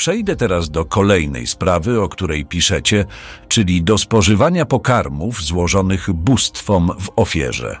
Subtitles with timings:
[0.00, 3.04] Przejdę teraz do kolejnej sprawy, o której piszecie,
[3.48, 7.76] czyli do spożywania pokarmów złożonych bóstwom w ofierze.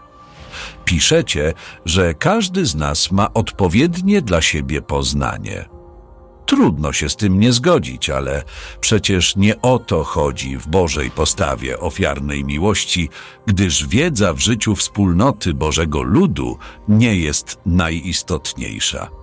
[0.84, 5.64] Piszecie, że każdy z nas ma odpowiednie dla siebie poznanie.
[6.46, 8.42] Trudno się z tym nie zgodzić, ale
[8.80, 13.08] przecież nie o to chodzi w Bożej postawie ofiarnej miłości,
[13.46, 16.58] gdyż wiedza w życiu wspólnoty Bożego ludu
[16.88, 19.19] nie jest najistotniejsza.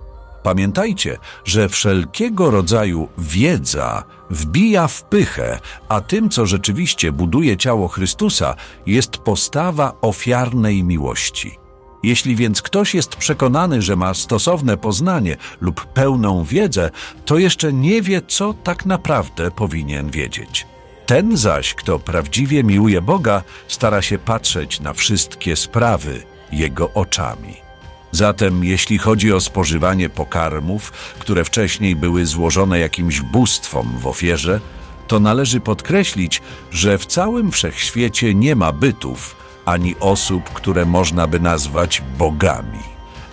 [0.48, 5.58] Pamiętajcie, że wszelkiego rodzaju wiedza wbija w pychę,
[5.88, 8.54] a tym, co rzeczywiście buduje ciało Chrystusa,
[8.86, 11.58] jest postawa ofiarnej miłości.
[12.02, 16.90] Jeśli więc ktoś jest przekonany, że ma stosowne poznanie lub pełną wiedzę,
[17.24, 20.66] to jeszcze nie wie, co tak naprawdę powinien wiedzieć.
[21.06, 26.22] Ten zaś, kto prawdziwie miłuje Boga, stara się patrzeć na wszystkie sprawy
[26.52, 27.67] Jego oczami.
[28.12, 34.60] Zatem, jeśli chodzi o spożywanie pokarmów, które wcześniej były złożone jakimś bóstwom w ofierze,
[35.06, 41.40] to należy podkreślić, że w całym wszechświecie nie ma bytów ani osób, które można by
[41.40, 42.82] nazwać bogami,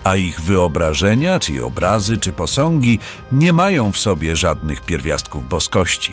[0.04, 2.98] a ich wyobrażenia, czy obrazy, czy posągi
[3.32, 6.12] nie mają w sobie żadnych pierwiastków boskości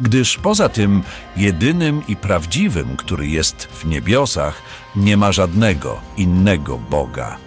[0.00, 1.02] gdyż poza tym
[1.36, 4.62] jedynym i prawdziwym, który jest w niebiosach,
[4.96, 7.45] nie ma żadnego innego Boga.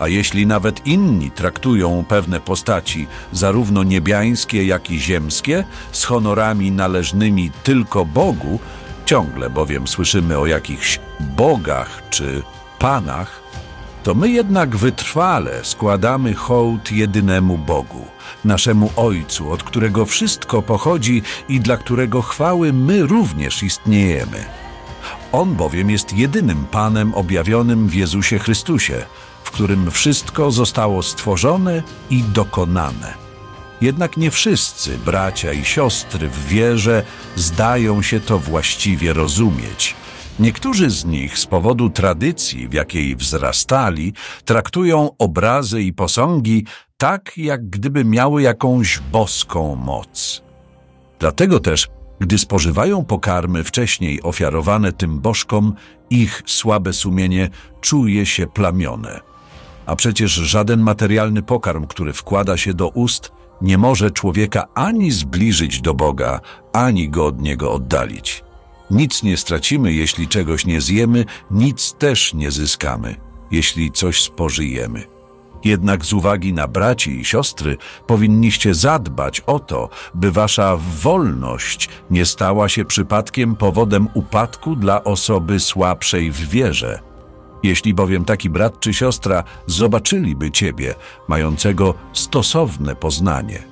[0.00, 7.50] A jeśli nawet inni traktują pewne postaci, zarówno niebiańskie, jak i ziemskie, z honorami należnymi
[7.62, 8.58] tylko Bogu,
[9.04, 12.42] ciągle bowiem słyszymy o jakichś bogach czy
[12.78, 13.42] panach,
[14.02, 18.04] to my jednak wytrwale składamy hołd jedynemu Bogu,
[18.44, 24.44] naszemu Ojcu, od którego wszystko pochodzi i dla którego chwały my również istniejemy.
[25.32, 29.06] On bowiem jest jedynym Panem objawionym w Jezusie Chrystusie,
[29.50, 33.14] w którym wszystko zostało stworzone i dokonane.
[33.80, 37.02] Jednak nie wszyscy bracia i siostry w wierze
[37.36, 39.96] zdają się to właściwie rozumieć.
[40.38, 44.12] Niektórzy z nich z powodu tradycji, w jakiej wzrastali,
[44.44, 46.64] traktują obrazy i posągi
[46.96, 50.42] tak, jak gdyby miały jakąś boską moc.
[51.18, 51.88] Dlatego też,
[52.20, 55.74] gdy spożywają pokarmy wcześniej ofiarowane tym bożkom,
[56.10, 57.48] ich słabe sumienie
[57.80, 59.29] czuje się plamione.
[59.90, 65.80] A przecież żaden materialny pokarm, który wkłada się do ust, nie może człowieka ani zbliżyć
[65.80, 66.40] do Boga,
[66.72, 68.44] ani go od Niego oddalić.
[68.90, 73.16] Nic nie stracimy, jeśli czegoś nie zjemy, nic też nie zyskamy,
[73.50, 75.04] jeśli coś spożyjemy.
[75.64, 77.76] Jednak z uwagi na braci i siostry
[78.06, 85.60] powinniście zadbać o to, by wasza wolność nie stała się przypadkiem powodem upadku dla osoby
[85.60, 87.09] słabszej w wierze.
[87.62, 90.94] Jeśli bowiem taki brat czy siostra zobaczyliby ciebie,
[91.28, 93.62] mającego stosowne poznanie,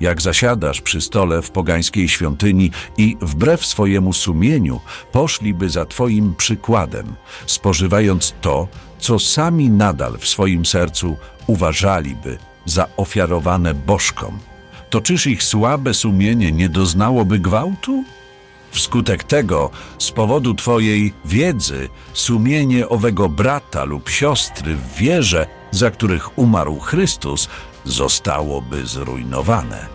[0.00, 4.80] jak zasiadasz przy stole w pogańskiej świątyni i wbrew swojemu sumieniu
[5.12, 7.14] poszliby za Twoim przykładem,
[7.46, 11.16] spożywając to, co sami nadal w swoim sercu
[11.46, 14.38] uważaliby za ofiarowane bożkom,
[14.90, 18.04] to czyż ich słabe sumienie nie doznałoby gwałtu?
[18.78, 26.38] Wskutek tego, z powodu Twojej wiedzy, sumienie owego brata lub siostry w wierze, za których
[26.38, 27.48] umarł Chrystus,
[27.84, 29.86] zostałoby zrujnowane.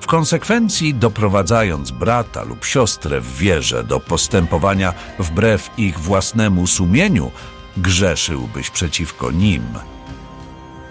[0.00, 7.30] W konsekwencji, doprowadzając brata lub siostrę w wierze do postępowania wbrew ich własnemu sumieniu,
[7.76, 9.64] grzeszyłbyś przeciwko nim.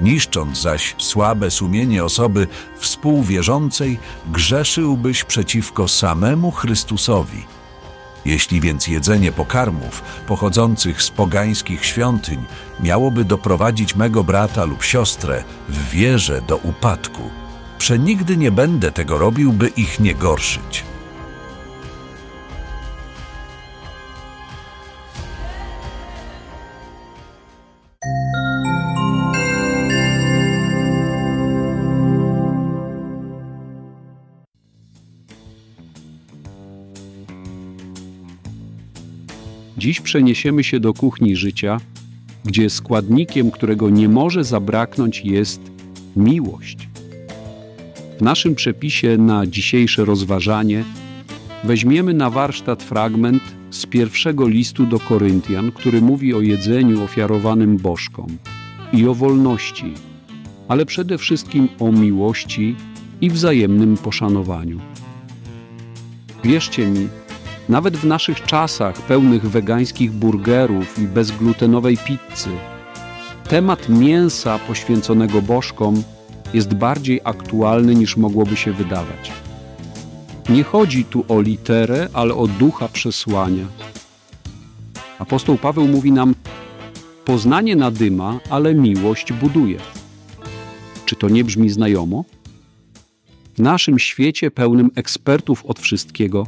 [0.01, 2.47] Niszcząc zaś słabe sumienie osoby
[2.77, 3.99] współwierzącej,
[4.31, 7.45] grzeszyłbyś przeciwko samemu Chrystusowi.
[8.25, 12.45] Jeśli więc jedzenie pokarmów pochodzących z pogańskich świątyń
[12.79, 17.29] miałoby doprowadzić mego brata lub siostrę w wierze do upadku,
[17.77, 20.90] przenigdy nie będę tego robił, by ich nie gorszyć.
[39.81, 41.79] Dziś przeniesiemy się do kuchni życia,
[42.45, 45.61] gdzie składnikiem, którego nie może zabraknąć, jest
[46.15, 46.89] miłość.
[48.19, 50.83] W naszym przepisie na dzisiejsze rozważanie
[51.63, 58.27] weźmiemy na warsztat fragment z pierwszego listu do Koryntian, który mówi o jedzeniu ofiarowanym bożkom
[58.93, 59.93] i o wolności,
[60.67, 62.75] ale przede wszystkim o miłości
[63.21, 64.79] i wzajemnym poszanowaniu.
[66.43, 67.07] Wierzcie mi,
[67.69, 72.49] nawet w naszych czasach pełnych wegańskich burgerów i bezglutenowej pizzy,
[73.49, 76.03] temat mięsa poświęconego bożkom
[76.53, 79.31] jest bardziej aktualny niż mogłoby się wydawać.
[80.49, 83.65] Nie chodzi tu o literę, ale o ducha przesłania.
[85.19, 86.35] Apostoł Paweł mówi nam:
[87.25, 89.79] Poznanie nadyma, ale miłość buduje.
[91.05, 92.25] Czy to nie brzmi znajomo?
[93.55, 96.47] W naszym świecie pełnym ekspertów od wszystkiego,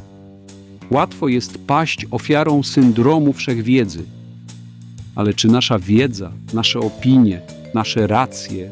[0.90, 4.02] łatwo jest paść ofiarą syndromu wszechwiedzy.
[5.14, 7.40] Ale czy nasza wiedza, nasze opinie,
[7.74, 8.70] nasze racje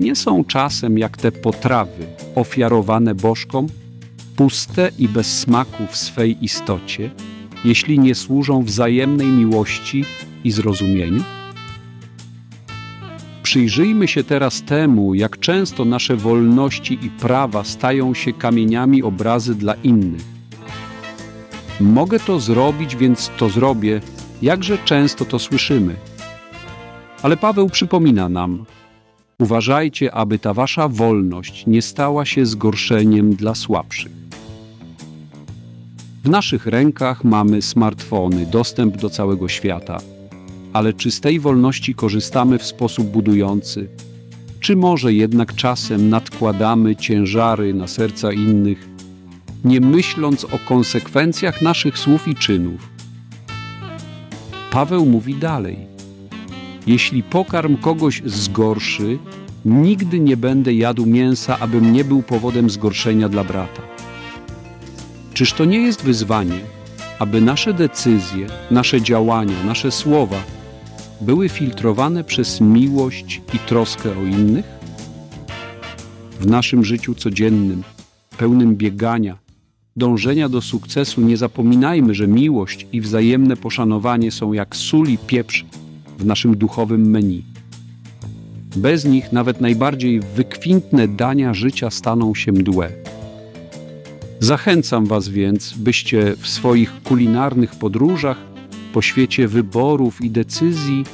[0.00, 3.66] nie są czasem jak te potrawy ofiarowane bożkom,
[4.36, 7.10] puste i bez smaku w swej istocie,
[7.64, 10.04] jeśli nie służą wzajemnej miłości
[10.44, 11.22] i zrozumieniu?
[13.42, 19.74] Przyjrzyjmy się teraz temu, jak często nasze wolności i prawa stają się kamieniami obrazy dla
[19.74, 20.33] innych.
[21.84, 24.00] Mogę to zrobić, więc to zrobię,
[24.42, 25.96] jakże często to słyszymy.
[27.22, 28.64] Ale Paweł przypomina nam:
[29.38, 34.12] Uważajcie, aby ta wasza wolność nie stała się zgorszeniem dla słabszych.
[36.24, 39.98] W naszych rękach mamy smartfony, dostęp do całego świata.
[40.72, 43.88] Ale czy z tej wolności korzystamy w sposób budujący?
[44.60, 48.93] Czy może jednak czasem nadkładamy ciężary na serca innych,
[49.64, 52.88] nie myśląc o konsekwencjach naszych słów i czynów?
[54.70, 55.78] Paweł mówi dalej:
[56.86, 59.18] Jeśli pokarm kogoś zgorszy,
[59.64, 63.82] nigdy nie będę jadł mięsa, abym nie był powodem zgorszenia dla brata.
[65.34, 66.60] Czyż to nie jest wyzwanie,
[67.18, 70.42] aby nasze decyzje, nasze działania, nasze słowa
[71.20, 74.64] były filtrowane przez miłość i troskę o innych?
[76.40, 77.82] W naszym życiu codziennym,
[78.38, 79.43] pełnym biegania,
[79.96, 85.64] dążenia do sukcesu, nie zapominajmy, że miłość i wzajemne poszanowanie są jak sól i pieprz
[86.18, 87.44] w naszym duchowym menu.
[88.76, 92.92] Bez nich nawet najbardziej wykwintne dania życia staną się mdłe.
[94.40, 98.38] Zachęcam Was więc, byście w swoich kulinarnych podróżach
[98.92, 101.04] po świecie wyborów i decyzji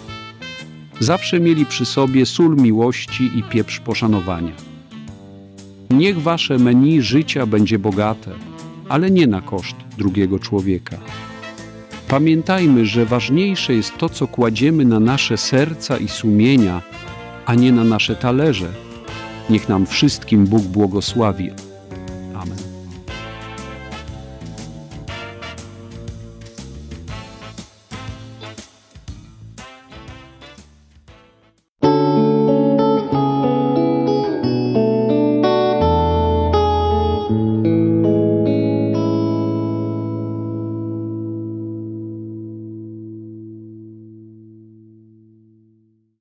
[1.01, 4.53] zawsze mieli przy sobie sól miłości i pieprz poszanowania.
[5.91, 8.31] Niech Wasze menu życia będzie bogate,
[8.91, 10.97] ale nie na koszt drugiego człowieka.
[12.09, 16.83] Pamiętajmy, że ważniejsze jest to, co kładziemy na nasze serca i sumienia,
[17.47, 18.73] a nie na nasze talerze.
[19.51, 21.51] Niech nam wszystkim Bóg błogosławi.